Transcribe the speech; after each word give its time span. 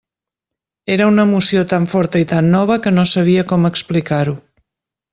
Era 0.95 1.09
una 1.09 1.25
emoció 1.29 1.61
tan 1.75 1.85
forta 1.93 2.21
i 2.23 2.27
tan 2.33 2.51
nova, 2.57 2.81
que 2.87 2.97
no 2.99 3.07
sabia 3.15 3.47
com 3.53 3.73
explicar-ho. 3.75 4.39